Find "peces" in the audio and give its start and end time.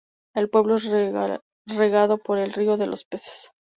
3.05-3.51